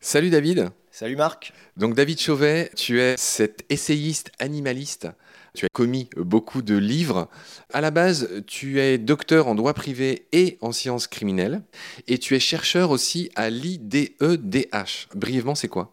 Salut 0.00 0.30
David. 0.30 0.70
Salut 0.90 1.16
Marc. 1.16 1.52
Donc 1.76 1.94
David 1.94 2.18
Chauvet, 2.18 2.70
tu 2.74 2.98
es 2.98 3.14
cet 3.18 3.66
essayiste 3.68 4.32
animaliste. 4.38 5.06
Tu 5.54 5.66
as 5.66 5.68
commis 5.70 6.08
beaucoup 6.16 6.62
de 6.62 6.78
livres. 6.78 7.28
À 7.74 7.82
la 7.82 7.90
base, 7.90 8.42
tu 8.46 8.80
es 8.80 8.96
docteur 8.96 9.48
en 9.48 9.54
droit 9.54 9.74
privé 9.74 10.26
et 10.32 10.56
en 10.62 10.72
sciences 10.72 11.08
criminelles. 11.08 11.60
Et 12.06 12.16
tu 12.16 12.34
es 12.34 12.40
chercheur 12.40 12.90
aussi 12.90 13.30
à 13.34 13.50
l'IDEDH. 13.50 15.08
Brièvement, 15.14 15.54
c'est 15.54 15.68
quoi? 15.68 15.92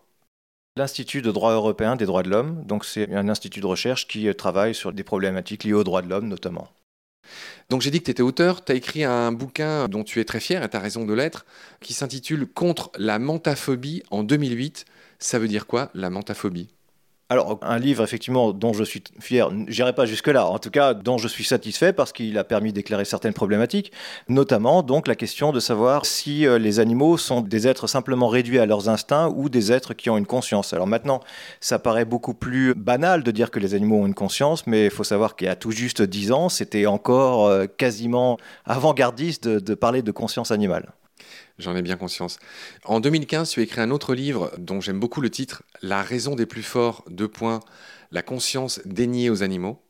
L'Institut 0.78 1.22
de 1.22 1.32
droit 1.32 1.52
européen 1.52 1.98
des 1.98 2.06
droits 2.06 2.24
de 2.24 2.30
l'homme. 2.30 2.64
Donc 2.66 2.86
c'est 2.86 3.14
un 3.14 3.28
institut 3.28 3.60
de 3.60 3.66
recherche 3.66 4.08
qui 4.08 4.34
travaille 4.34 4.74
sur 4.74 4.94
des 4.94 5.04
problématiques 5.04 5.66
liées 5.66 5.74
aux 5.74 5.84
droits 5.84 6.02
de 6.02 6.08
l'homme 6.08 6.30
notamment. 6.30 6.70
Donc 7.70 7.82
j'ai 7.82 7.92
dit 7.92 8.00
que 8.00 8.06
tu 8.06 8.12
étais 8.12 8.24
auteur, 8.24 8.64
tu 8.64 8.72
as 8.72 8.76
écrit 8.76 9.04
un 9.04 9.32
bouquin 9.32 9.88
dont 9.88 10.04
tu 10.04 10.20
es 10.20 10.26
très 10.26 10.40
fier 10.40 10.64
et 10.64 10.70
tu 10.70 10.78
as 10.78 10.80
raison 10.80 11.06
de 11.06 11.14
l'être, 11.14 11.46
qui 11.82 11.94
s'intitule 11.94 12.48
Contre 12.48 12.92
la 12.98 13.20
mentaphobie 13.20 14.04
en 14.12 14.24
2008. 14.24 14.86
Ça 15.20 15.40
veut 15.40 15.48
dire 15.48 15.68
quoi 15.68 15.90
la 15.94 16.10
mentaphobie 16.10 16.75
alors, 17.28 17.58
un 17.64 17.80
livre, 17.80 18.04
effectivement, 18.04 18.54
dont 18.54 18.74
je 18.74 18.84
suis 18.84 19.04
fier, 19.20 19.50
j'irai 19.68 19.94
pas 19.94 20.06
jusque-là, 20.06 20.46
en 20.46 20.60
tout 20.60 20.70
cas, 20.70 20.94
dont 20.94 21.18
je 21.18 21.28
suis 21.28 21.44
satisfait 21.44 21.92
parce 21.92 22.12
qu'il 22.12 22.38
a 22.38 22.44
permis 22.44 22.72
d'éclairer 22.72 23.04
certaines 23.04 23.34
problématiques, 23.34 23.92
notamment 24.30 24.84
donc 24.84 25.08
la 25.08 25.16
question 25.16 25.52
de 25.52 25.60
savoir 25.60 26.06
si 26.06 26.46
euh, 26.46 26.60
les 26.60 26.80
animaux 26.80 27.18
sont 27.18 27.42
des 27.42 27.68
êtres 27.68 27.88
simplement 27.88 28.28
réduits 28.28 28.60
à 28.60 28.68
leurs 28.68 28.90
instincts 28.90 29.30
ou 29.36 29.50
des 29.50 29.72
êtres 29.72 29.96
qui 29.96 30.12
ont 30.12 30.18
une 30.18 30.28
conscience. 30.28 30.72
Alors 30.74 30.86
maintenant, 30.86 31.20
ça 31.62 31.80
paraît 31.80 32.06
beaucoup 32.06 32.36
plus 32.36 32.76
banal 32.76 33.24
de 33.24 33.32
dire 33.32 33.50
que 33.50 33.60
les 33.60 33.74
animaux 33.74 34.02
ont 34.02 34.06
une 34.06 34.14
conscience, 34.14 34.68
mais 34.68 34.86
il 34.86 34.92
faut 34.92 35.04
savoir 35.04 35.34
a 35.48 35.56
tout 35.56 35.72
juste 35.72 36.04
dix 36.04 36.32
ans, 36.32 36.50
c'était 36.50 36.86
encore 36.86 37.48
euh, 37.48 37.66
quasiment 37.66 38.38
avant-gardiste 38.66 39.48
de 39.48 39.74
parler 39.74 40.04
de 40.04 40.12
conscience 40.12 40.52
animale. 40.52 40.92
J'en 41.58 41.76
ai 41.76 41.82
bien 41.82 41.98
conscience. 41.98 42.38
En 42.84 43.00
2015, 43.00 43.50
tu 43.50 43.60
as 43.60 43.64
écrit 43.64 43.82
un 43.82 43.92
autre 43.92 44.14
livre 44.14 44.52
dont 44.58 44.82
j'aime 44.82 45.00
beaucoup 45.00 45.22
le 45.22 45.30
titre, 45.30 45.64
La 45.82 46.02
raison 46.02 46.36
des 46.36 46.46
plus 46.46 46.64
forts, 46.64 47.04
deux 47.10 47.28
points, 47.28 47.62
la 48.12 48.22
conscience 48.22 48.82
déniée 48.86 49.30
aux 49.30 49.44
animaux. 49.44 49.82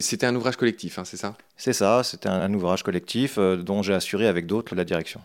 C'était 0.00 0.26
un 0.26 0.34
ouvrage 0.34 0.56
collectif, 0.56 0.98
hein, 0.98 1.04
c'est 1.04 1.16
ça? 1.16 1.36
C'est 1.56 1.72
ça, 1.72 2.02
c'était 2.02 2.28
un, 2.28 2.52
ouvrage 2.54 2.82
collectif 2.82 3.36
euh, 3.38 3.56
dont 3.56 3.82
j'ai 3.82 3.94
assuré 3.94 4.26
avec 4.26 4.46
d'autres 4.46 4.74
la 4.74 4.84
direction. 4.84 5.20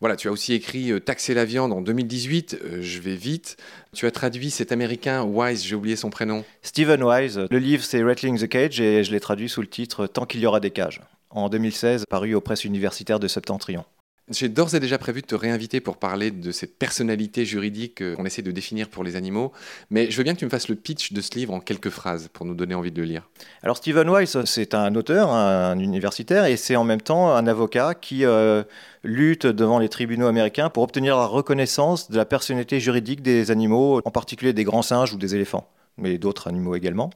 Voilà, 0.00 0.14
tu 0.14 0.28
as 0.28 0.30
aussi 0.30 0.52
écrit 0.52 0.92
euh, 0.92 1.00
Taxer 1.00 1.34
la 1.34 1.44
viande 1.44 1.72
en 1.72 1.80
2018, 1.80 2.58
euh, 2.62 2.78
je 2.82 3.00
vais 3.00 3.16
vite. 3.16 3.56
Tu 3.94 4.06
as 4.06 4.10
traduit 4.10 4.50
cet 4.50 4.70
américain 4.70 5.24
Wise, 5.24 5.64
j'ai 5.64 5.74
oublié 5.74 5.96
son 5.96 6.10
prénom. 6.10 6.44
Stephen 6.62 7.02
Wise. 7.02 7.40
Le 7.50 7.58
livre 7.58 7.82
c'est 7.82 8.02
Rattling 8.02 8.38
the 8.38 8.48
Cage 8.48 8.80
et 8.80 9.02
je 9.02 9.10
l'ai 9.10 9.20
traduit 9.20 9.48
sous 9.48 9.60
le 9.60 9.66
titre 9.66 10.06
Tant 10.06 10.24
qu'il 10.24 10.40
y 10.40 10.46
aura 10.46 10.60
des 10.60 10.70
cages, 10.70 11.00
en 11.30 11.48
2016, 11.48 12.04
paru 12.08 12.34
aux 12.34 12.40
presses 12.40 12.64
universitaires 12.64 13.18
de 13.18 13.28
Septentrion. 13.28 13.84
J'ai 14.30 14.50
d'ores 14.50 14.74
et 14.74 14.80
déjà 14.80 14.98
prévu 14.98 15.22
de 15.22 15.26
te 15.26 15.34
réinviter 15.34 15.80
pour 15.80 15.96
parler 15.96 16.30
de 16.30 16.52
cette 16.52 16.78
personnalité 16.78 17.46
juridique 17.46 18.02
euh, 18.02 18.14
qu'on 18.14 18.26
essaie 18.26 18.42
de 18.42 18.50
définir 18.50 18.88
pour 18.88 19.02
les 19.02 19.16
animaux, 19.16 19.52
mais 19.90 20.10
je 20.10 20.16
veux 20.18 20.22
bien 20.22 20.34
que 20.34 20.38
tu 20.38 20.44
me 20.44 20.50
fasses 20.50 20.68
le 20.68 20.74
pitch 20.74 21.14
de 21.14 21.20
ce 21.22 21.30
livre 21.34 21.54
en 21.54 21.60
quelques 21.60 21.88
phrases 21.88 22.28
pour 22.32 22.44
nous 22.44 22.54
donner 22.54 22.74
envie 22.74 22.92
de 22.92 23.00
le 23.00 23.08
lire. 23.08 23.30
Alors 23.62 23.78
Stephen 23.78 24.10
Weiss, 24.10 24.36
c'est 24.44 24.74
un 24.74 24.94
auteur, 24.96 25.30
un 25.30 25.78
universitaire, 25.78 26.44
et 26.44 26.58
c'est 26.58 26.76
en 26.76 26.84
même 26.84 27.00
temps 27.00 27.34
un 27.34 27.46
avocat 27.46 27.94
qui 27.94 28.26
euh, 28.26 28.64
lutte 29.02 29.46
devant 29.46 29.78
les 29.78 29.88
tribunaux 29.88 30.26
américains 30.26 30.68
pour 30.68 30.82
obtenir 30.82 31.16
la 31.16 31.26
reconnaissance 31.26 32.10
de 32.10 32.16
la 32.16 32.26
personnalité 32.26 32.80
juridique 32.80 33.22
des 33.22 33.50
animaux, 33.50 34.02
en 34.04 34.10
particulier 34.10 34.52
des 34.52 34.64
grands 34.64 34.82
singes 34.82 35.14
ou 35.14 35.16
des 35.16 35.34
éléphants 35.34 35.70
mais 35.98 36.18
d'autres 36.18 36.48
animaux 36.48 36.74
également. 36.74 37.10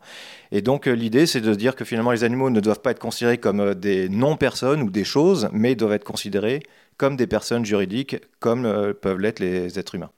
Et 0.51 0.63
donc 0.63 0.87
euh, 0.87 0.93
l'idée, 0.93 1.27
c'est 1.27 1.41
de 1.41 1.55
dire 1.55 1.77
que 1.77 1.85
finalement 1.85 2.13
les 2.13 2.25
animaux 2.25 2.51
ne 2.51 2.61
doivent 2.61 2.81
pas 2.81 2.91
être 2.91 2.99
considérés 2.99 3.39
comme 3.39 3.75
des 3.75 4.09
non-personnes 4.09 4.83
ou 4.83 4.91
des 4.91 5.05
choses, 5.05 5.49
mais 5.53 5.75
doivent 5.75 5.93
être 5.93 6.05
considérés 6.05 6.63
comme 6.97 7.17
des 7.17 7.27
personnes 7.27 7.65
juridiques, 7.65 8.17
comme 8.39 8.65
euh, 8.65 8.93
peuvent 8.93 9.19
l'être 9.19 9.41
les 9.41 9.79
êtres 9.79 9.95
humains. 9.95 10.11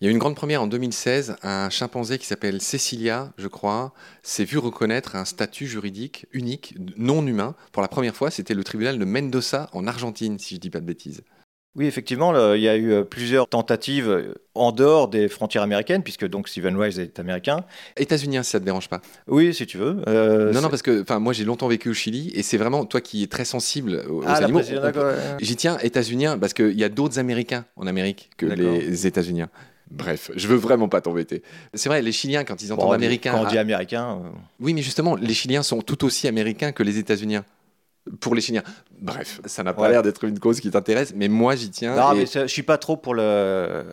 Il 0.00 0.04
y 0.04 0.08
a 0.08 0.10
eu 0.10 0.12
une 0.12 0.18
grande 0.18 0.34
première 0.34 0.60
en 0.60 0.66
2016. 0.66 1.36
Un 1.42 1.70
chimpanzé 1.70 2.18
qui 2.18 2.26
s'appelle 2.26 2.60
Cecilia, 2.60 3.32
je 3.38 3.48
crois, 3.48 3.94
s'est 4.22 4.44
vu 4.44 4.58
reconnaître 4.58 5.14
un 5.16 5.24
statut 5.24 5.66
juridique 5.66 6.26
unique, 6.32 6.74
non 6.96 7.24
humain. 7.26 7.54
Pour 7.72 7.80
la 7.80 7.88
première 7.88 8.16
fois, 8.16 8.30
c'était 8.30 8.54
le 8.54 8.64
tribunal 8.64 8.98
de 8.98 9.04
Mendoza 9.04 9.70
en 9.72 9.86
Argentine, 9.86 10.38
si 10.38 10.50
je 10.50 10.58
ne 10.58 10.60
dis 10.60 10.70
pas 10.70 10.80
de 10.80 10.86
bêtises. 10.86 11.22
Oui, 11.76 11.86
effectivement, 11.86 12.54
il 12.54 12.60
y 12.60 12.68
a 12.68 12.76
eu 12.76 12.92
euh, 12.92 13.02
plusieurs 13.02 13.48
tentatives 13.48 14.08
euh, 14.08 14.34
en 14.54 14.70
dehors 14.70 15.08
des 15.08 15.28
frontières 15.28 15.64
américaines, 15.64 16.04
puisque 16.04 16.24
donc 16.26 16.48
Stephen 16.48 16.76
Wise 16.76 17.00
est 17.00 17.18
américain. 17.18 17.64
États-Unien, 17.96 18.44
si 18.44 18.50
ça 18.50 18.60
te 18.60 18.64
dérange 18.64 18.88
pas. 18.88 19.00
Oui, 19.26 19.52
si 19.52 19.66
tu 19.66 19.78
veux. 19.78 19.96
Euh, 20.06 20.52
non, 20.52 20.60
non, 20.60 20.68
parce 20.68 20.82
que 20.82 21.04
moi 21.18 21.32
j'ai 21.32 21.44
longtemps 21.44 21.66
vécu 21.66 21.88
au 21.88 21.94
Chili 21.94 22.30
et 22.34 22.44
c'est 22.44 22.58
vraiment 22.58 22.84
toi 22.84 23.00
qui 23.00 23.24
es 23.24 23.26
très 23.26 23.44
sensible 23.44 24.04
aux, 24.08 24.22
ah, 24.24 24.34
animaux. 24.34 24.60
J'y 25.40 25.56
tiens, 25.56 25.78
États-Unien, 25.82 26.38
parce 26.38 26.54
qu'il 26.54 26.78
y 26.78 26.84
a 26.84 26.88
d'autres 26.88 27.18
Américains 27.18 27.64
en 27.76 27.88
Amérique 27.88 28.30
que 28.36 28.46
les 28.46 29.08
États-Uniens. 29.08 29.48
Bref, 29.90 30.30
je 30.34 30.48
veux 30.48 30.56
vraiment 30.56 30.88
pas 30.88 31.00
t'embêter. 31.00 31.42
C'est 31.74 31.88
vrai, 31.88 32.02
les 32.02 32.12
Chiliens, 32.12 32.44
quand 32.44 32.62
ils 32.62 32.72
entendent 32.72 32.94
américain. 32.94 33.32
Quand 33.32 33.44
on 33.44 33.48
dit 33.48 33.58
américain. 33.58 34.22
Oui, 34.60 34.74
mais 34.74 34.82
justement, 34.82 35.14
les 35.14 35.34
Chiliens 35.34 35.62
sont 35.62 35.82
tout 35.82 36.04
aussi 36.04 36.26
américains 36.26 36.72
que 36.72 36.82
les 36.82 36.98
États-Uniens 36.98 37.44
pour 38.20 38.34
les 38.34 38.40
Chiliens. 38.40 38.62
Bref, 39.00 39.40
ça 39.44 39.62
n'a 39.62 39.72
pas 39.72 39.88
l'air 39.88 40.02
d'être 40.02 40.24
une 40.24 40.38
cause 40.38 40.60
qui 40.60 40.70
t'intéresse, 40.70 41.12
mais 41.14 41.28
moi 41.28 41.56
j'y 41.56 41.70
tiens. 41.70 41.96
Non, 41.96 42.14
mais 42.14 42.26
je 42.26 42.46
suis 42.46 42.62
pas 42.62 42.78
trop 42.78 42.96
pour 42.96 43.14
le 43.14 43.84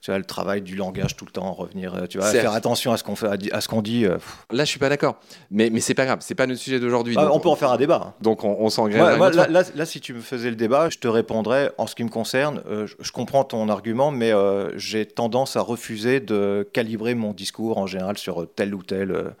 tu 0.00 0.10
vois, 0.10 0.18
le 0.18 0.24
travail 0.24 0.62
du 0.62 0.76
langage 0.76 1.14
tout 1.14 1.26
le 1.26 1.30
temps, 1.30 1.52
revenir, 1.52 1.94
euh, 1.94 2.06
tu 2.06 2.16
vas 2.16 2.30
faire 2.30 2.52
attention 2.52 2.92
à 2.92 2.96
ce 2.96 3.04
qu'on 3.04 3.16
fait, 3.16 3.52
à 3.52 3.60
ce 3.60 3.68
qu'on 3.68 3.82
dit. 3.82 4.06
Euh, 4.06 4.16
là, 4.50 4.64
je 4.64 4.70
suis 4.70 4.78
pas 4.78 4.88
d'accord, 4.88 5.16
mais 5.50 5.68
mais 5.68 5.80
c'est 5.80 5.94
pas 5.94 6.06
grave, 6.06 6.20
c'est 6.22 6.34
pas 6.34 6.46
notre 6.46 6.60
sujet 6.60 6.80
d'aujourd'hui. 6.80 7.16
Ah, 7.18 7.28
on 7.32 7.38
peut 7.38 7.50
en 7.50 7.56
faire 7.56 7.70
un 7.70 7.76
débat. 7.76 8.02
Hein. 8.06 8.14
Donc 8.22 8.42
on, 8.44 8.56
on 8.58 8.86
là, 8.86 9.40
là, 9.74 9.86
si 9.86 10.00
tu 10.00 10.14
me 10.14 10.22
faisais 10.22 10.48
le 10.48 10.56
débat, 10.56 10.88
je 10.88 10.98
te 10.98 11.08
répondrais 11.08 11.72
en 11.76 11.86
ce 11.86 11.94
qui 11.94 12.04
me 12.04 12.08
concerne. 12.08 12.62
Euh, 12.66 12.86
je, 12.86 13.12
comprends 13.12 13.44
ton 13.44 13.68
argument, 13.68 14.10
mais 14.10 14.32
j'ai 14.76 15.04
tendance 15.04 15.56
à 15.56 15.60
refuser 15.60 16.20
de 16.20 16.66
calibrer 16.72 17.14
mon 17.14 17.32
discours 17.32 17.76
en 17.76 17.86
général 17.86 18.16
sur 18.16 18.46
tel 18.54 18.74
ou 18.74 18.82
tel 18.82 19.34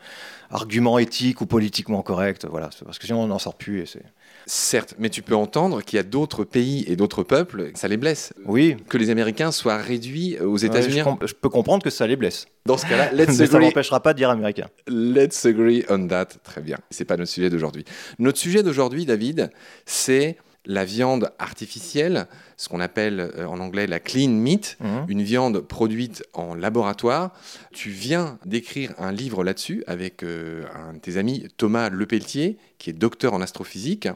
argument 0.50 0.98
éthique 0.98 1.40
ou 1.40 1.46
politiquement 1.46 2.02
correct. 2.02 2.46
Voilà, 2.50 2.68
parce 2.84 2.98
que 2.98 3.06
sinon 3.06 3.22
on 3.22 3.28
n'en 3.28 3.38
sort 3.38 3.54
plus 3.54 3.80
et 3.80 3.86
c'est. 3.86 4.04
Certes, 4.52 4.96
mais 4.98 5.10
tu 5.10 5.22
peux 5.22 5.36
entendre 5.36 5.80
qu'il 5.80 5.96
y 5.96 6.00
a 6.00 6.02
d'autres 6.02 6.42
pays 6.42 6.84
et 6.88 6.96
d'autres 6.96 7.22
peuples, 7.22 7.70
ça 7.74 7.86
les 7.86 7.96
blesse. 7.96 8.34
Oui. 8.46 8.76
Que 8.88 8.98
les 8.98 9.10
Américains 9.10 9.52
soient 9.52 9.76
réduits 9.76 10.40
aux 10.40 10.56
États-Unis. 10.56 11.02
je, 11.24 11.34
peux 11.34 11.48
comprendre 11.48 11.84
que 11.84 11.90
ça 11.90 12.04
les 12.08 12.16
blesse. 12.16 12.48
Dans 12.66 12.76
ce 12.76 12.84
cas-là, 12.84 13.12
let's 13.12 13.38
mais 13.38 13.46
ça 13.46 13.60
n'empêchera 13.60 14.02
pas 14.02 14.12
de 14.12 14.18
dire 14.18 14.28
américain. 14.28 14.66
Let's 14.88 15.46
agree 15.46 15.84
on 15.88 16.08
that. 16.08 16.26
Très 16.42 16.62
bien. 16.62 16.78
C'est 16.90 17.04
pas 17.04 17.16
notre 17.16 17.30
sujet 17.30 17.48
d'aujourd'hui. 17.48 17.84
Notre 18.18 18.38
sujet 18.38 18.64
d'aujourd'hui, 18.64 19.06
David, 19.06 19.52
c'est 19.86 20.36
la 20.66 20.84
viande 20.84 21.30
artificielle, 21.38 22.26
ce 22.56 22.68
qu'on 22.68 22.80
appelle 22.80 23.20
euh, 23.20 23.46
en 23.46 23.60
anglais 23.60 23.86
la 23.86 24.00
clean 24.00 24.30
meat, 24.30 24.78
mhm. 24.80 25.06
une 25.06 25.22
viande 25.22 25.60
produite 25.60 26.24
en 26.34 26.56
laboratoire. 26.56 27.30
Tu 27.72 27.90
viens 27.90 28.36
d'écrire 28.44 28.94
un 28.98 29.12
livre 29.12 29.44
là-dessus 29.44 29.84
avec 29.86 30.24
euh, 30.24 30.64
un 30.74 30.94
de 30.94 30.98
tes 30.98 31.18
amis, 31.18 31.46
Thomas 31.56 31.88
Lepelletier, 31.88 32.58
qui 32.78 32.90
est 32.90 32.94
docteur 32.94 33.32
en 33.32 33.40
astrophysique 33.40 34.08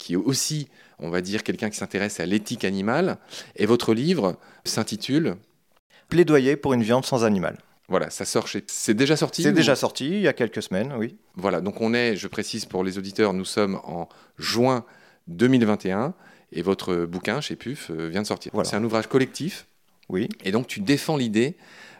qui 0.00 0.14
est 0.14 0.16
aussi, 0.16 0.68
on 0.98 1.10
va 1.10 1.20
dire, 1.20 1.44
quelqu'un 1.44 1.70
qui 1.70 1.76
s'intéresse 1.76 2.18
à 2.18 2.26
l'éthique 2.26 2.64
animale. 2.64 3.18
Et 3.54 3.66
votre 3.66 3.94
livre 3.94 4.36
s'intitule 4.64 5.36
Plaidoyer 6.08 6.56
pour 6.56 6.72
une 6.72 6.82
viande 6.82 7.04
sans 7.04 7.22
animal. 7.24 7.58
Voilà, 7.88 8.08
ça 8.10 8.24
sort 8.24 8.48
chez... 8.48 8.64
C'est 8.66 8.94
déjà 8.94 9.16
sorti 9.16 9.42
C'est 9.42 9.52
déjà 9.52 9.76
sorti, 9.76 10.08
il 10.08 10.20
y 10.20 10.28
a 10.28 10.32
quelques 10.32 10.62
semaines, 10.62 10.92
oui. 10.96 11.16
Voilà, 11.36 11.60
donc 11.60 11.80
on 11.80 11.92
est, 11.92 12.16
je 12.16 12.28
précise 12.28 12.64
pour 12.64 12.82
les 12.82 12.98
auditeurs, 12.98 13.32
nous 13.32 13.44
sommes 13.44 13.80
en 13.84 14.08
juin 14.38 14.84
2021 15.28 16.14
et 16.52 16.62
votre 16.62 17.04
bouquin 17.04 17.40
chez 17.40 17.56
PUF 17.56 17.90
euh, 17.90 18.08
vient 18.08 18.22
de 18.22 18.26
sortir. 18.26 18.52
C'est 18.64 18.76
un 18.76 18.84
ouvrage 18.84 19.06
collectif. 19.06 19.66
Oui. 20.08 20.28
Et 20.44 20.50
donc 20.50 20.66
tu 20.66 20.80
défends 20.80 21.16
l'idée 21.16 21.56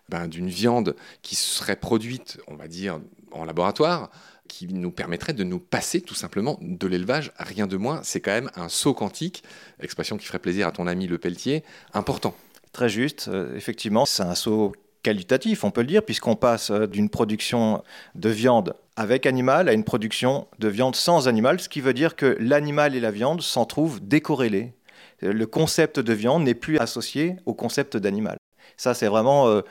ben, 0.09 0.27
d'une 0.27 0.49
viande 0.49 0.97
qui 1.23 1.37
serait 1.37 1.77
produite, 1.77 2.39
on 2.49 2.57
va 2.57 2.67
dire, 2.67 3.01
en 3.33 3.45
laboratoire, 3.45 4.11
qui 4.51 4.67
nous 4.67 4.91
permettrait 4.91 5.33
de 5.33 5.45
nous 5.45 5.61
passer 5.61 6.01
tout 6.01 6.17
simplement 6.17 6.59
de 6.61 6.87
l'élevage, 6.89 7.31
rien 7.39 7.69
de 7.69 7.77
moins. 7.77 8.01
C'est 8.03 8.21
quand 8.21 8.33
même 8.33 8.51
un 8.57 8.69
saut 8.69 8.95
quantique, 8.95 9.45
expression 9.81 10.17
qui 10.17 10.27
ferait 10.27 10.41
plaisir 10.41 10.67
à 10.67 10.73
ton 10.73 10.89
ami 10.89 11.07
Le 11.07 11.19
Pelletier, 11.19 11.63
important. 11.95 12.35
Très 12.73 12.89
juste, 12.89 13.29
euh, 13.29 13.57
effectivement, 13.57 14.05
c'est 14.07 14.25
un 14.25 14.35
saut 14.35 14.73
qualitatif, 15.05 15.63
on 15.63 15.71
peut 15.71 15.83
le 15.83 15.87
dire, 15.87 16.05
puisqu'on 16.05 16.35
passe 16.35 16.71
euh, 16.71 16.87
d'une 16.87 17.11
production 17.11 17.85
de 18.17 18.29
viande 18.29 18.75
avec 18.97 19.25
animal 19.25 19.69
à 19.69 19.73
une 19.73 19.85
production 19.85 20.49
de 20.59 20.69
viande 20.69 20.97
sans 20.97 21.29
animal, 21.29 21.61
ce 21.61 21.69
qui 21.69 21.81
veut 21.81 21.95
dire 21.95 22.17
que 22.17 22.37
l'animal 22.41 22.97
et 22.97 23.01
la 23.01 23.13
viande 23.13 23.43
s'en 23.43 23.65
trouvent 23.67 24.01
décorrélés. 24.01 24.75
Le 25.23 25.47
concept 25.47 26.01
de 26.01 26.13
viande 26.13 26.43
n'est 26.43 26.55
plus 26.55 26.79
associé 26.79 27.37
au 27.47 27.55
concept 27.55 27.97
d'animal. 27.97 28.37
Ça, 28.77 28.95
c'est 28.95 29.07
vraiment 29.07 29.47
euh, 29.47 29.63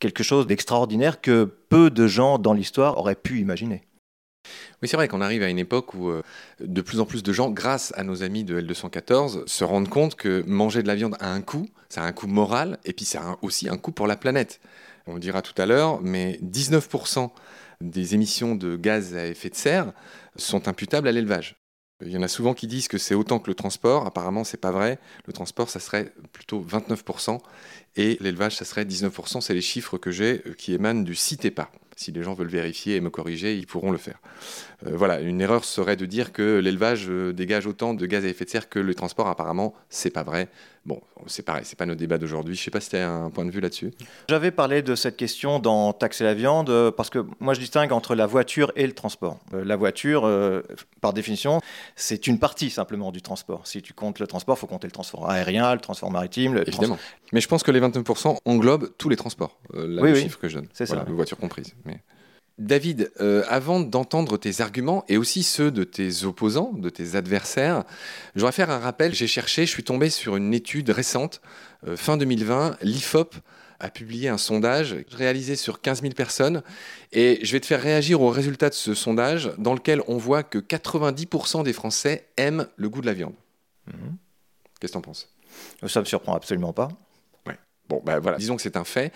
quelque 0.00 0.24
chose 0.24 0.48
d'extraordinaire 0.48 1.20
que 1.20 1.44
peu 1.44 1.90
de 1.90 2.08
gens 2.08 2.38
dans 2.38 2.54
l'histoire 2.54 2.98
auraient 2.98 3.14
pu 3.14 3.38
imaginer. 3.38 3.82
Oui, 4.82 4.88
c'est 4.88 4.96
vrai 4.96 5.08
qu'on 5.08 5.20
arrive 5.20 5.42
à 5.42 5.48
une 5.48 5.58
époque 5.58 5.94
où 5.94 6.10
euh, 6.10 6.22
de 6.60 6.80
plus 6.80 7.00
en 7.00 7.06
plus 7.06 7.22
de 7.22 7.32
gens, 7.32 7.50
grâce 7.50 7.92
à 7.96 8.04
nos 8.04 8.22
amis 8.22 8.44
de 8.44 8.60
L214, 8.60 9.46
se 9.46 9.64
rendent 9.64 9.88
compte 9.88 10.14
que 10.14 10.42
manger 10.46 10.82
de 10.82 10.88
la 10.88 10.94
viande 10.94 11.16
a 11.20 11.30
un 11.30 11.40
coût, 11.40 11.68
ça 11.88 12.02
a 12.02 12.06
un 12.06 12.12
coût 12.12 12.26
moral, 12.26 12.78
et 12.84 12.92
puis 12.92 13.04
ça 13.04 13.22
a 13.22 13.36
aussi 13.42 13.68
un 13.68 13.76
coût 13.76 13.92
pour 13.92 14.06
la 14.06 14.16
planète. 14.16 14.60
On 15.06 15.14
le 15.14 15.20
dira 15.20 15.42
tout 15.42 15.60
à 15.60 15.66
l'heure, 15.66 16.00
mais 16.02 16.38
19% 16.42 17.30
des 17.80 18.14
émissions 18.14 18.54
de 18.54 18.76
gaz 18.76 19.14
à 19.14 19.26
effet 19.26 19.50
de 19.50 19.54
serre 19.54 19.92
sont 20.36 20.68
imputables 20.68 21.08
à 21.08 21.12
l'élevage. 21.12 21.56
Il 22.04 22.10
y 22.10 22.16
en 22.16 22.22
a 22.22 22.28
souvent 22.28 22.52
qui 22.52 22.66
disent 22.66 22.88
que 22.88 22.98
c'est 22.98 23.14
autant 23.14 23.38
que 23.38 23.48
le 23.48 23.54
transport. 23.54 24.06
Apparemment, 24.06 24.44
c'est 24.44 24.60
pas 24.60 24.70
vrai. 24.70 24.98
Le 25.26 25.32
transport, 25.32 25.70
ça 25.70 25.80
serait 25.80 26.12
plutôt 26.32 26.62
29% 26.62 27.38
et 27.96 28.18
l'élevage, 28.20 28.56
ça 28.56 28.66
serait 28.66 28.84
19%. 28.84 29.40
C'est 29.40 29.54
les 29.54 29.62
chiffres 29.62 29.96
que 29.96 30.10
j'ai 30.10 30.42
euh, 30.46 30.52
qui 30.52 30.74
émanent 30.74 31.02
du 31.02 31.14
CITEPA. 31.14 31.70
Si 31.96 32.12
les 32.12 32.22
gens 32.22 32.34
veulent 32.34 32.46
vérifier 32.48 32.96
et 32.96 33.00
me 33.00 33.08
corriger, 33.08 33.56
ils 33.56 33.66
pourront 33.66 33.90
le 33.90 33.96
faire. 33.96 34.20
Euh, 34.86 34.94
voilà, 34.94 35.20
une 35.20 35.40
erreur 35.40 35.64
serait 35.64 35.96
de 35.96 36.04
dire 36.04 36.30
que 36.32 36.58
l'élevage 36.58 37.06
euh, 37.08 37.32
dégage 37.32 37.66
autant 37.66 37.94
de 37.94 38.06
gaz 38.06 38.24
à 38.26 38.28
effet 38.28 38.44
de 38.44 38.50
serre 38.50 38.68
que 38.68 38.78
le 38.78 38.94
transport. 38.94 39.28
Apparemment, 39.28 39.74
c'est 39.88 40.10
pas 40.10 40.22
vrai. 40.22 40.48
Bon, 40.86 41.00
c'est 41.26 41.42
pareil, 41.44 41.64
c'est 41.64 41.76
pas 41.76 41.84
notre 41.84 41.98
débat 41.98 42.16
d'aujourd'hui. 42.16 42.54
Je 42.54 42.62
sais 42.62 42.70
pas 42.70 42.80
si 42.80 42.90
tu 42.90 42.96
as 42.96 43.10
un 43.10 43.30
point 43.30 43.44
de 43.44 43.50
vue 43.50 43.60
là-dessus. 43.60 43.92
J'avais 44.28 44.52
parlé 44.52 44.82
de 44.82 44.94
cette 44.94 45.16
question 45.16 45.58
dans 45.58 45.92
Taxer 45.92 46.24
la 46.24 46.34
viande 46.34 46.70
euh, 46.70 46.92
parce 46.92 47.10
que 47.10 47.26
moi 47.40 47.54
je 47.54 47.60
distingue 47.60 47.92
entre 47.92 48.14
la 48.14 48.26
voiture 48.26 48.72
et 48.76 48.86
le 48.86 48.92
transport. 48.92 49.38
la 49.52 49.76
voiture, 49.76 50.30
par 51.00 51.12
définition, 51.12 51.60
c'est 51.96 52.26
une 52.26 52.38
partie 52.38 52.70
simplement 52.70 53.10
du 53.10 53.20
transport. 53.20 53.66
Si 53.66 53.82
tu 53.82 53.92
comptes 53.92 54.20
le 54.20 54.26
transport, 54.26 54.56
il 54.56 54.60
faut 54.60 54.66
compter 54.66 54.86
le 54.86 54.92
transport 54.92 55.28
aérien, 55.28 55.74
le 55.74 55.80
transport 55.80 56.10
maritime. 56.10 56.54
Le 56.54 56.68
Évidemment. 56.68 56.98
Mais 57.32 57.40
je 57.40 57.48
pense 57.48 57.62
que 57.62 57.70
les 57.70 57.80
29% 57.80 58.38
englobent 58.44 58.92
tous 58.96 59.08
les 59.08 59.16
transports. 59.16 59.58
là, 59.74 60.02
le 60.02 60.14
chiffre 60.14 60.38
que 60.38 60.48
je 60.48 60.56
donne. 60.56 60.68
C'est 60.72 60.86
ça. 60.86 61.04
Les 61.06 61.12
voitures 61.12 61.38
comprises. 61.38 61.74
David, 62.58 63.12
euh, 63.20 63.44
avant 63.48 63.80
d'entendre 63.80 64.38
tes 64.38 64.62
arguments 64.62 65.04
et 65.08 65.18
aussi 65.18 65.42
ceux 65.42 65.70
de 65.70 65.84
tes 65.84 66.24
opposants, 66.24 66.72
de 66.72 66.88
tes 66.88 67.14
adversaires, 67.14 67.84
je 68.34 68.40
voudrais 68.40 68.52
faire 68.52 68.70
un 68.70 68.78
rappel. 68.78 69.14
J'ai 69.14 69.26
cherché, 69.26 69.66
je 69.66 69.70
suis 69.70 69.84
tombé 69.84 70.08
sur 70.08 70.36
une 70.36 70.54
étude 70.54 70.88
récente, 70.88 71.42
euh, 71.86 71.96
fin 71.96 72.16
2020. 72.16 72.78
L'IFOP 72.80 73.34
a 73.78 73.90
publié 73.90 74.30
un 74.30 74.38
sondage 74.38 74.96
réalisé 75.10 75.54
sur 75.54 75.82
15 75.82 76.00
000 76.00 76.14
personnes 76.14 76.62
et 77.12 77.40
je 77.42 77.52
vais 77.52 77.60
te 77.60 77.66
faire 77.66 77.82
réagir 77.82 78.22
aux 78.22 78.30
résultats 78.30 78.70
de 78.70 78.74
ce 78.74 78.94
sondage 78.94 79.52
dans 79.58 79.74
lequel 79.74 80.00
on 80.08 80.16
voit 80.16 80.42
que 80.42 80.58
90% 80.58 81.62
des 81.62 81.74
Français 81.74 82.26
aiment 82.38 82.66
le 82.76 82.88
goût 82.88 83.02
de 83.02 83.06
la 83.06 83.12
viande. 83.12 83.34
Mhm. 83.88 84.16
Qu'est-ce 84.80 84.92
que 84.92 84.96
tu 84.96 84.98
en 84.98 85.02
penses? 85.02 85.28
Ça 85.86 86.00
me 86.00 86.06
surprend 86.06 86.34
absolument 86.34 86.72
pas. 86.72 86.88
Ouais. 87.46 87.56
Bon, 87.88 88.02
ben 88.04 88.18
voilà, 88.18 88.38
disons 88.38 88.56
que 88.56 88.62
c'est 88.62 88.76
un 88.76 88.84
fait. 88.84 89.12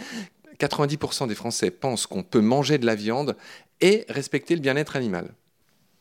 90% 0.60 1.28
des 1.28 1.34
Français 1.34 1.70
pensent 1.70 2.06
qu'on 2.06 2.22
peut 2.22 2.40
manger 2.40 2.78
de 2.78 2.86
la 2.86 2.94
viande 2.94 3.36
et 3.80 4.04
respecter 4.08 4.54
le 4.54 4.60
bien-être 4.60 4.96
animal. 4.96 5.34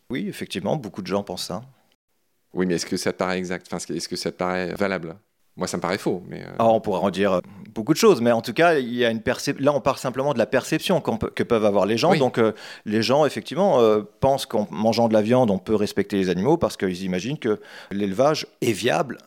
Oui, 0.09 0.27
effectivement, 0.27 0.75
beaucoup 0.75 1.01
de 1.01 1.07
gens 1.07 1.23
pensent 1.23 1.45
ça. 1.45 1.61
Oui, 2.53 2.65
mais 2.65 2.75
est-ce 2.75 2.85
que 2.85 2.97
ça 2.97 3.13
te 3.13 3.17
paraît 3.17 3.37
exact? 3.37 3.67
Enfin, 3.71 3.77
Est-ce 3.93 4.09
que 4.09 4.15
ça 4.15 4.31
te 4.31 4.37
paraît 4.37 4.73
valable? 4.73 5.15
Moi, 5.55 5.67
ça 5.67 5.77
me 5.77 5.81
paraît 5.81 5.97
faux. 5.97 6.23
Mais 6.27 6.41
euh, 6.41 6.51
ah, 6.57 6.67
on 6.67 6.79
pourrait 6.79 7.01
en 7.01 7.09
dire 7.09 7.41
beaucoup 7.73 7.93
de 7.93 7.99
choses, 7.99 8.21
mais 8.21 8.31
en 8.31 8.41
tout 8.41 8.53
cas, 8.53 8.79
il 8.79 8.93
y 8.93 9.03
a 9.03 9.11
une 9.11 9.21
là, 9.59 9.73
on 9.73 9.81
parle 9.81 9.97
simplement 9.97 10.33
de 10.33 10.37
la 10.37 10.45
perception 10.45 11.01
que 11.01 11.43
peuvent 11.43 11.65
avoir 11.65 11.85
les 11.85 11.97
gens. 11.97 12.15
Donc, 12.15 12.37
euh, 12.37 12.53
les 12.85 13.03
gens, 13.03 13.25
effectivement, 13.25 13.81
euh, 13.81 14.01
pensent 14.21 14.45
qu'en 14.45 14.67
mangeant 14.71 15.09
de 15.09 15.13
la 15.13 15.21
viande, 15.21 15.51
on 15.51 15.59
peut 15.59 15.75
respecter 15.75 16.15
les 16.15 16.29
animaux 16.29 16.57
parce 16.57 16.77
qu'ils 16.77 17.03
imaginent 17.03 17.37
que 17.37 17.59
l'élevage 17.91 18.47
est 18.61 18.71
viable 18.71 19.17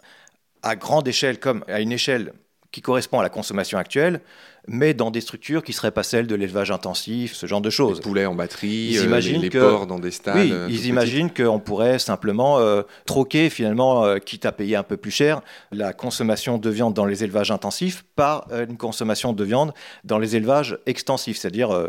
à 0.62 0.74
grande 0.74 1.06
échelle 1.06 1.38
comme 1.38 1.64
à 1.68 1.80
une 1.80 1.92
échelle 1.92 2.32
qui 2.72 2.80
correspond 2.80 3.20
à 3.20 3.22
la 3.22 3.28
consommation 3.28 3.78
actuelle, 3.78 4.20
mais 4.66 4.94
dans 4.94 5.10
des 5.10 5.20
structures 5.20 5.62
qui 5.62 5.72
ne 5.72 5.74
seraient 5.74 5.90
pas 5.90 6.02
celles 6.02 6.26
de 6.26 6.34
l'élevage 6.34 6.70
intensif, 6.70 7.34
ce 7.34 7.46
genre 7.46 7.60
de 7.60 7.68
choses. 7.68 7.98
Les 7.98 8.02
poulets 8.02 8.26
en 8.26 8.34
batterie, 8.34 8.96
euh, 8.96 9.20
les, 9.20 9.50
porcs 9.50 9.86
dans 9.86 9.98
des 9.98 10.10
stades. 10.10 10.36
Oui, 10.36 10.50
euh, 10.52 10.68
ils 10.70 10.86
imaginent 10.86 11.30
qu'on 11.30 11.58
pourrait 11.58 11.98
simplement 11.98 12.58
euh, 12.58 12.82
troquer, 13.04 13.50
finalement, 13.50 14.18
quitte 14.20 14.46
à 14.46 14.52
payer 14.52 14.76
un 14.76 14.82
peu 14.82 14.96
plus 14.96 15.10
cher, 15.10 15.42
la 15.70 15.92
consommation 15.92 16.58
de 16.58 16.70
viande 16.70 16.94
dans 16.94 17.04
les 17.04 17.24
élevages 17.24 17.50
intensifs 17.50 18.04
par 18.16 18.46
une 18.52 18.76
consommation 18.76 19.32
de 19.32 19.44
viande 19.44 19.72
dans 20.04 20.18
les 20.18 20.36
élevages 20.36 20.78
extensifs, 20.86 21.38
c'est-à-dire 21.38 21.88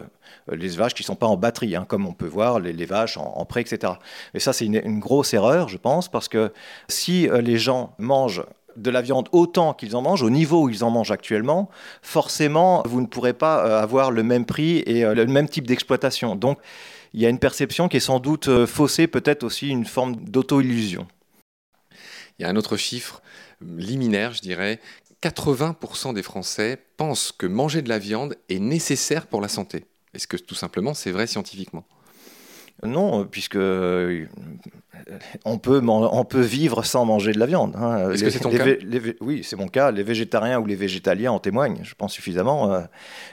les 0.52 0.74
élevages 0.74 0.94
qui 0.94 1.04
ne 1.04 1.08
sont 1.08 1.16
pas 1.16 1.28
en 1.28 1.38
batterie, 1.38 1.76
hein, 1.76 1.86
comme 1.88 2.08
on 2.08 2.14
peut 2.14 2.28
voir 2.28 2.60
les, 2.60 2.86
vaches 2.86 3.18
en, 3.18 3.34
en, 3.36 3.46
pré, 3.46 3.62
etc. 3.62 3.94
Et 4.34 4.40
ça, 4.40 4.52
c'est 4.52 4.66
une, 4.66 4.82
une 4.84 5.00
grosse 5.00 5.34
erreur, 5.34 5.70
je 5.70 5.78
pense, 5.78 6.10
parce 6.10 6.28
que 6.28 6.52
si 6.88 7.30
les 7.42 7.58
gens 7.58 7.94
mangent 8.00 8.44
de 8.76 8.90
la 8.90 9.02
viande 9.02 9.30
autant 9.32 9.74
qu'ils 9.74 9.96
en 9.96 10.02
mangent, 10.02 10.24
au 10.24 10.30
niveau 10.30 10.64
où 10.64 10.70
ils 10.70 10.84
en 10.84 10.90
mangent 10.90 11.12
actuellement, 11.12 11.70
forcément, 12.02 12.84
vous 12.86 13.02
ne 13.02 13.08
pourrez 13.08 13.34
pas 13.34 13.66
euh, 13.66 13.82
avoir 13.82 14.12
le 14.12 14.24
même 14.24 14.46
prix 14.46 14.80
et 14.86 15.04
euh, 15.06 15.14
le 15.14 15.26
même 15.26 15.48
type 15.48 15.68
d'exploitation. 15.68 16.36
Donc, 16.36 16.60
il 17.14 17.22
y 17.22 17.26
a 17.26 17.30
une 17.30 17.40
perception 17.40 17.88
qui 17.88 17.98
est 17.98 18.02
sans 18.02 18.20
doute 18.20 18.48
euh, 18.48 18.66
faussée, 18.66 19.08
peut-être 19.08 19.44
aussi 19.44 19.70
une 19.70 19.86
forme 19.86 20.16
d'auto-illusion. 20.16 21.08
Il 22.40 22.44
y 22.44 22.46
a 22.46 22.50
un 22.50 22.56
autre 22.56 22.78
chiffre 22.78 23.22
liminaire, 23.62 24.34
je 24.34 24.42
dirais. 24.42 24.80
80% 25.22 26.14
des 26.14 26.24
Français 26.24 26.78
pensent 26.98 27.32
que 27.32 27.46
manger 27.46 27.82
de 27.82 27.90
la 27.90 28.00
viande 28.00 28.36
est 28.50 28.60
nécessaire 28.60 29.28
pour 29.28 29.40
la 29.40 29.48
santé. 29.48 29.86
Est-ce 30.14 30.28
que 30.28 30.38
tout 30.38 30.56
simplement 30.56 30.94
c'est 30.94 31.12
vrai 31.12 31.28
scientifiquement? 31.28 31.86
Non, 32.86 33.26
puisque 33.26 33.56
euh, 33.56 34.26
on 35.46 35.58
peut, 35.58 35.82
on 35.86 36.26
peut 36.26 36.42
vivre 36.42 36.84
sans 36.86 37.06
manger 37.06 37.32
de 37.32 37.40
la 37.40 37.46
viande. 37.46 37.76
Hein. 37.76 38.12
Est-ce 38.12 38.24
que 38.24 38.30
c'est 38.30 38.40
ton 38.40 38.50
cas 38.50 38.66
Oui, 39.22 39.44
c'est 39.44 39.56
mon 39.56 39.68
cas. 39.68 39.92
Les 39.92 40.04
végétariens 40.04 40.60
ou 40.60 40.66
les 40.66 40.76
végétaliens 40.76 41.32
en 41.32 41.40
témoignent, 41.40 41.80
je 41.84 41.96
pense 41.96 42.14
suffisamment. 42.14 42.72
Euh, 42.72 42.82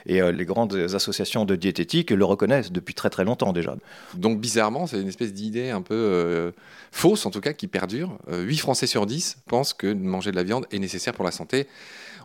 et 0.06 0.20
euh, 0.20 0.32
les 0.32 0.44
grandes 0.44 0.74
associations 0.74 1.44
de 1.44 1.56
diététique 1.56 2.10
le 2.10 2.24
reconnaissent 2.24 2.72
depuis 2.72 2.94
très 2.94 3.10
très 3.10 3.24
longtemps 3.24 3.52
déjà. 3.52 3.76
Donc 4.14 4.40
bizarrement, 4.40 4.86
c'est 4.86 5.00
une 5.00 5.08
espèce 5.08 5.32
d'idée 5.32 5.70
un 5.70 5.82
peu 5.82 6.52
fausse, 6.90 7.26
en 7.26 7.30
tout 7.30 7.40
cas, 7.40 7.52
qui 7.52 7.66
perdure. 7.66 8.18
8 8.30 8.56
Français 8.58 8.86
sur 8.86 9.06
10 9.06 9.38
pensent 9.46 9.74
que 9.74 9.92
manger 9.92 10.30
de 10.30 10.36
la 10.36 10.42
viande 10.42 10.66
est 10.70 10.78
nécessaire 10.78 11.14
pour 11.14 11.24
la 11.24 11.30
santé. 11.30 11.66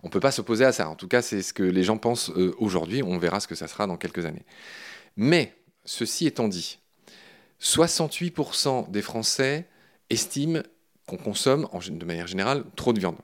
On 0.03 0.07
ne 0.07 0.11
peut 0.11 0.19
pas 0.19 0.31
s'opposer 0.31 0.65
à 0.65 0.71
ça. 0.71 0.89
En 0.89 0.95
tout 0.95 1.07
cas, 1.07 1.21
c'est 1.21 1.41
ce 1.41 1.53
que 1.53 1.63
les 1.63 1.83
gens 1.83 1.97
pensent 1.97 2.31
aujourd'hui. 2.57 3.03
On 3.03 3.17
verra 3.17 3.39
ce 3.39 3.47
que 3.47 3.55
ça 3.55 3.67
sera 3.67 3.87
dans 3.87 3.97
quelques 3.97 4.25
années. 4.25 4.43
Mais, 5.17 5.53
ceci 5.85 6.27
étant 6.27 6.47
dit, 6.47 6.79
68% 7.61 8.91
des 8.91 9.01
Français 9.01 9.67
estiment 10.09 10.61
qu'on 11.07 11.17
consomme, 11.17 11.67
de 11.89 12.05
manière 12.05 12.27
générale, 12.27 12.63
trop 12.75 12.93
de 12.93 12.99
viande. 12.99 13.17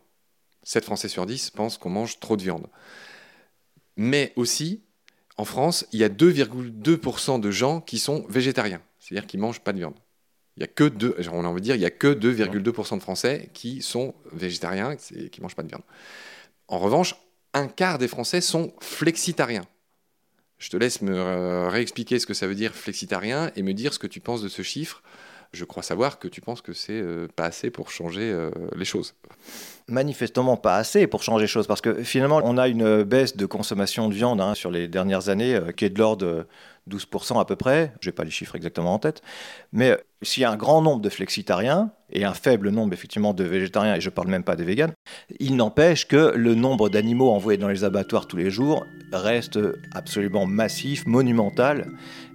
7 0.63 0.85
Français 0.85 1.07
sur 1.07 1.25
10 1.25 1.49
pensent 1.51 1.77
qu'on 1.77 1.89
mange 1.89 2.19
trop 2.19 2.37
de 2.37 2.43
viande. 2.43 2.67
Mais 3.97 4.33
aussi, 4.35 4.83
en 5.37 5.45
France, 5.45 5.85
il 5.91 5.99
y 5.99 6.03
a 6.03 6.09
2,2% 6.09 7.39
de 7.39 7.51
gens 7.51 7.81
qui 7.81 7.97
sont 7.97 8.25
végétariens, 8.29 8.81
c'est-à-dire 8.99 9.25
qui 9.27 9.37
ne 9.37 9.41
mangent 9.41 9.61
pas 9.61 9.73
de 9.73 9.79
viande. 9.79 9.95
Il 10.57 10.61
y 10.61 10.63
a 10.63 10.67
que 10.67 10.91
on 11.31 11.45
a 11.45 11.47
envie 11.47 11.61
de 11.61 11.65
dire, 11.65 11.75
il 11.75 11.81
y 11.81 11.85
a 11.85 11.91
que 11.91 12.13
2,2% 12.13 12.97
de 12.97 13.01
Français 13.01 13.49
qui 13.53 13.81
sont 13.81 14.13
végétariens 14.31 14.95
et 15.15 15.29
qui 15.29 15.39
ne 15.39 15.43
mangent 15.43 15.55
pas 15.55 15.63
de 15.63 15.69
viande. 15.69 15.83
En 16.67 16.77
revanche, 16.77 17.15
un 17.53 17.67
quart 17.67 17.97
des 17.97 18.07
Français 18.07 18.41
sont 18.41 18.73
flexitariens. 18.79 19.65
Je 20.61 20.69
te 20.69 20.77
laisse 20.77 21.01
me 21.01 21.17
euh, 21.17 21.69
réexpliquer 21.69 22.19
ce 22.19 22.27
que 22.27 22.35
ça 22.35 22.45
veut 22.45 22.53
dire 22.53 22.75
flexitarien 22.75 23.51
et 23.55 23.63
me 23.63 23.73
dire 23.73 23.95
ce 23.95 23.99
que 23.99 24.05
tu 24.05 24.19
penses 24.19 24.43
de 24.43 24.47
ce 24.47 24.61
chiffre. 24.61 25.01
Je 25.53 25.65
crois 25.65 25.81
savoir 25.81 26.19
que 26.19 26.27
tu 26.27 26.39
penses 26.39 26.61
que 26.61 26.71
c'est 26.71 27.01
euh, 27.01 27.27
pas 27.35 27.45
assez 27.45 27.71
pour 27.71 27.89
changer 27.89 28.31
euh, 28.31 28.51
les 28.75 28.85
choses. 28.85 29.15
Manifestement 29.91 30.57
pas 30.57 30.77
assez 30.77 31.05
pour 31.05 31.21
changer 31.21 31.43
les 31.43 31.47
choses 31.47 31.67
parce 31.67 31.81
que 31.81 32.03
finalement 32.03 32.41
on 32.43 32.57
a 32.57 32.67
une 32.67 33.03
baisse 33.03 33.35
de 33.35 33.45
consommation 33.45 34.09
de 34.09 34.13
viande 34.13 34.41
hein, 34.41 34.55
sur 34.55 34.71
les 34.71 34.87
dernières 34.87 35.29
années 35.29 35.59
qui 35.75 35.85
est 35.85 35.89
de 35.89 35.99
l'ordre 35.99 36.25
de 36.25 36.47
12% 36.89 37.39
à 37.39 37.45
peu 37.45 37.55
près, 37.55 37.93
je 38.01 38.09
n'ai 38.09 38.13
pas 38.13 38.23
les 38.23 38.31
chiffres 38.31 38.55
exactement 38.55 38.93
en 38.93 38.99
tête, 38.99 39.21
mais 39.71 39.97
s'il 40.23 40.41
y 40.41 40.45
a 40.45 40.51
un 40.51 40.57
grand 40.57 40.81
nombre 40.81 41.01
de 41.01 41.09
flexitariens 41.09 41.91
et 42.11 42.25
un 42.25 42.33
faible 42.33 42.69
nombre 42.69 42.93
effectivement 42.93 43.33
de 43.33 43.43
végétariens, 43.43 43.95
et 43.95 44.01
je 44.01 44.09
ne 44.09 44.13
parle 44.13 44.27
même 44.27 44.43
pas 44.43 44.55
des 44.55 44.63
véganes, 44.63 44.93
il 45.39 45.55
n'empêche 45.55 46.07
que 46.07 46.33
le 46.35 46.55
nombre 46.55 46.89
d'animaux 46.89 47.29
envoyés 47.29 47.57
dans 47.57 47.67
les 47.67 47.83
abattoirs 47.83 48.27
tous 48.27 48.37
les 48.37 48.49
jours 48.49 48.85
reste 49.13 49.59
absolument 49.93 50.45
massif, 50.45 51.05
monumental, 51.05 51.87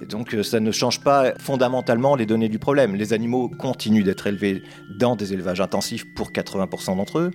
et 0.03 0.07
donc 0.07 0.35
euh, 0.35 0.43
ça 0.43 0.61
ne 0.61 0.71
change 0.71 1.01
pas 1.01 1.35
fondamentalement 1.39 2.17
les 2.17 2.27
données 2.27 2.49
du 2.49 2.59
problème. 2.59 2.95
Les 2.95 3.13
animaux 3.13 3.49
continuent 3.49 4.05
d'être 4.05 4.27
élevés 4.27 4.63
dans 4.99 5.17
des 5.17 5.33
élevages 5.33 5.61
intensifs 5.61 6.05
pour 6.15 6.31
80% 6.31 6.97
d'entre 6.97 7.19
eux, 7.19 7.31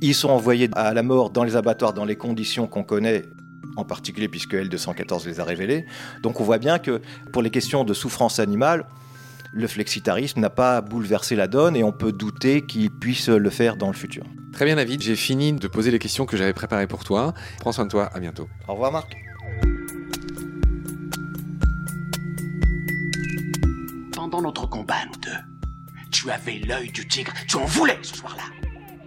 ils 0.00 0.14
sont 0.14 0.30
envoyés 0.30 0.68
à 0.74 0.94
la 0.94 1.02
mort 1.02 1.30
dans 1.30 1.44
les 1.44 1.56
abattoirs 1.56 1.92
dans 1.92 2.04
les 2.04 2.16
conditions 2.16 2.66
qu'on 2.66 2.84
connaît 2.84 3.24
en 3.76 3.84
particulier 3.84 4.28
puisque 4.28 4.54
L214 4.54 5.26
les 5.26 5.40
a 5.40 5.44
révélés. 5.44 5.86
Donc 6.22 6.40
on 6.40 6.44
voit 6.44 6.58
bien 6.58 6.78
que 6.78 7.00
pour 7.32 7.42
les 7.42 7.50
questions 7.50 7.84
de 7.84 7.94
souffrance 7.94 8.38
animale, 8.38 8.86
le 9.52 9.66
flexitarisme 9.66 10.40
n'a 10.40 10.50
pas 10.50 10.80
bouleversé 10.80 11.36
la 11.36 11.46
donne 11.46 11.76
et 11.76 11.84
on 11.84 11.92
peut 11.92 12.12
douter 12.12 12.66
qu'il 12.66 12.90
puisse 12.90 13.28
le 13.28 13.50
faire 13.50 13.76
dans 13.76 13.88
le 13.88 13.94
futur. 13.94 14.24
Très 14.52 14.64
bien 14.64 14.76
David, 14.76 15.02
j'ai 15.02 15.16
fini 15.16 15.52
de 15.52 15.68
poser 15.68 15.90
les 15.90 15.98
questions 15.98 16.26
que 16.26 16.36
j'avais 16.36 16.52
préparées 16.52 16.86
pour 16.86 17.04
toi. 17.04 17.34
Prends 17.60 17.72
soin 17.72 17.84
de 17.84 17.90
toi, 17.90 18.10
à 18.12 18.20
bientôt. 18.20 18.48
Au 18.66 18.72
revoir 18.72 18.92
Marc. 18.92 19.16
Pendant 24.12 24.42
notre 24.42 24.68
combat, 24.68 25.06
nous 25.06 25.20
deux, 25.20 26.02
tu 26.10 26.30
avais 26.30 26.60
l'œil 26.66 26.90
du 26.90 27.06
tigre, 27.06 27.32
tu 27.46 27.56
en 27.56 27.64
voulais 27.64 27.98
ce 28.02 28.16
soir-là. 28.16 28.67